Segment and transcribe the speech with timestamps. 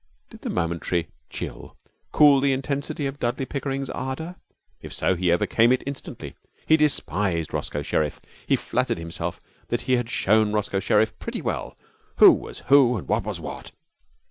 [0.31, 1.77] Did a momentary chill
[2.11, 4.35] cool the intensity of Dudley Pickering's ardour?
[4.81, 6.33] If so he overcame it instantly.
[6.65, 8.19] He despised Roscoe Sherriff.
[8.47, 11.77] He flattered himself that he had shown Roscoe Sherriff pretty well
[12.15, 13.73] who was who and what was what.